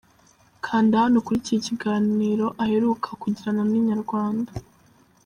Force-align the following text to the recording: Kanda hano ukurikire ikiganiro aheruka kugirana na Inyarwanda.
Kanda 0.65 1.01
hano 1.03 1.15
ukurikire 1.19 1.57
ikiganiro 1.59 2.47
aheruka 2.63 3.07
kugirana 3.21 3.61
na 3.69 3.75
Inyarwanda. 3.79 4.51